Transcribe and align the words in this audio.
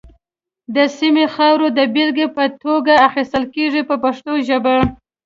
د 0.75 0.77
سیمې 0.97 1.25
خاوره 1.35 1.67
د 1.77 1.79
بېلګې 1.93 2.27
په 2.37 2.43
توګه 2.63 2.93
اخیستل 3.09 3.43
کېږي 3.55 3.81
په 3.89 3.95
پښتو 4.03 4.33
ژبه. 4.47 4.75